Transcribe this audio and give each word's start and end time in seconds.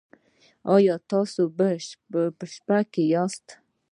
ایا 0.75 0.95
تاسو 1.11 1.41
په 2.37 2.43
شپه 2.53 2.79
کې 2.91 3.03
یاست؟ 3.13 3.45